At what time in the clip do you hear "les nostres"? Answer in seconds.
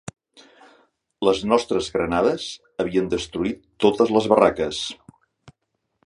1.27-1.89